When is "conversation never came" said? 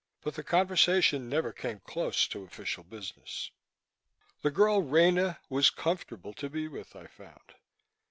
0.41-1.79